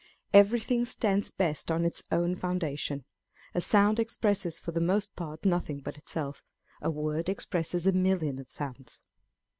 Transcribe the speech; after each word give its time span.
Everything 0.33 0.83
stands 0.83 1.29
best 1.29 1.69
on 1.69 1.85
its 1.85 2.03
own 2.11 2.35
foundation. 2.35 3.05
A 3.53 3.61
sound 3.61 3.99
expresses, 3.99 4.59
for 4.59 4.71
the 4.71 4.81
most 4.81 5.15
part, 5.15 5.45
nothing 5.45 5.79
but 5.79 5.95
itself; 5.95 6.43
a 6.81 6.89
word 6.89 7.29
expresses 7.29 7.85
a 7.85 7.91
million 7.91 8.39
of 8.39 8.49
sounds. 8.51 9.03